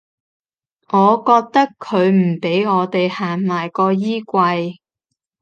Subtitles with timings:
[0.87, 4.77] 我覺得佢唔畀我地行埋個衣櫃